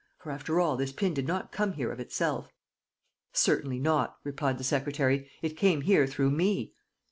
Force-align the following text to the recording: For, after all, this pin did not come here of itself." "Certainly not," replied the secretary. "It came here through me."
For, 0.17 0.31
after 0.31 0.59
all, 0.59 0.77
this 0.77 0.91
pin 0.91 1.13
did 1.13 1.27
not 1.27 1.51
come 1.51 1.73
here 1.73 1.91
of 1.91 1.99
itself." 1.99 2.51
"Certainly 3.33 3.77
not," 3.77 4.17
replied 4.23 4.57
the 4.57 4.63
secretary. 4.63 5.29
"It 5.43 5.55
came 5.55 5.81
here 5.81 6.07
through 6.07 6.31
me." 6.31 6.73